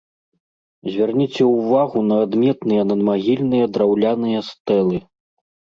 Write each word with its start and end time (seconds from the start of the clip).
Звярніце 0.93 1.43
ўвагу 1.57 1.99
на 2.09 2.15
адметныя 2.25 2.81
надмагільныя 2.93 3.65
драўляныя 3.79 4.39
стэлы. 4.51 4.97